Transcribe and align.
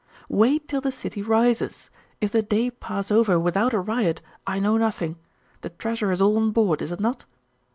'Wait 0.29 0.67
till 0.67 0.81
the 0.81 0.91
city 0.91 1.21
rises. 1.21 1.91
If 2.21 2.31
the 2.31 2.41
day 2.41 2.71
pass 2.71 3.11
over 3.11 3.37
without 3.37 3.71
a 3.71 3.79
riot, 3.79 4.19
I 4.47 4.57
know 4.57 4.75
nothing. 4.75 5.17
The 5.61 5.69
treasure 5.69 6.11
is 6.11 6.23
all 6.23 6.37
on 6.37 6.49
board, 6.49 6.81
is 6.81 6.91
it 6.91 6.99
not? 6.99 7.25